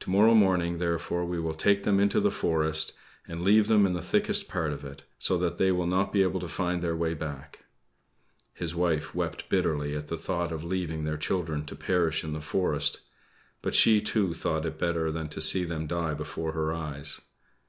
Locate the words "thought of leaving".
10.18-11.04